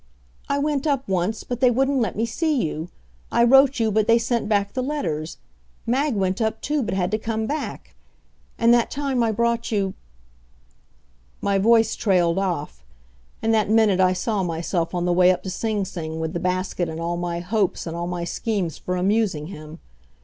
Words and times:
"I 0.49 0.57
went 0.57 0.87
up 0.87 1.07
once, 1.07 1.43
but 1.43 1.59
they 1.59 1.69
wouldn't 1.69 1.99
let 2.01 2.15
me 2.15 2.25
see 2.25 2.59
you. 2.59 2.89
I 3.31 3.43
wrote 3.43 3.79
you, 3.79 3.91
but 3.91 4.07
they 4.07 4.17
sent 4.17 4.49
back 4.49 4.73
the 4.73 4.81
letters. 4.81 5.37
Mag 5.85 6.15
went 6.15 6.41
up, 6.41 6.59
too, 6.59 6.81
but 6.81 6.95
had 6.95 7.11
to 7.11 7.19
come 7.19 7.45
back. 7.45 7.93
And 8.57 8.73
that 8.73 8.89
time 8.89 9.21
I 9.21 9.31
brought 9.31 9.71
you" 9.71 9.93
My 11.49 11.59
voice 11.59 11.95
trailed 11.95 12.39
off. 12.39 12.83
In 13.43 13.51
that 13.51 13.69
minute 13.69 13.99
I 13.99 14.13
saw 14.13 14.41
myself 14.41 14.95
on 14.95 15.05
the 15.05 15.13
way 15.13 15.29
up 15.31 15.43
to 15.43 15.51
Sing 15.51 15.85
Sing 15.85 16.19
with 16.19 16.33
the 16.33 16.39
basket 16.39 16.89
and 16.89 16.99
all 16.99 17.15
my 17.15 17.37
hopes 17.39 17.85
and 17.85 17.95
all 17.95 18.07
my 18.07 18.23
schemes 18.23 18.79
for 18.79 18.95
amusing 18.95 19.49
him. 19.49 19.77